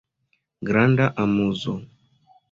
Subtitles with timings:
[0.67, 1.73] Granda amuzo.